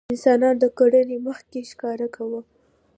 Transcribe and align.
انسانانو 0.13 0.59
د 0.61 0.63
کرنې 0.77 1.17
مخکې 1.27 1.59
ښکار 1.69 1.99
کاوه. 2.15 2.41